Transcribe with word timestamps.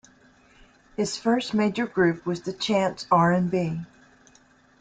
His 0.97 1.15
first 1.15 1.53
major 1.53 1.85
group 1.85 2.25
was 2.25 2.41
the 2.41 2.53
Chants 2.53 3.05
R 3.11 3.31
and 3.31 3.51
B. 3.51 3.81